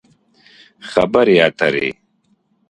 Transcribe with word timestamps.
خبرې 0.91 1.35
اترې 1.47 1.89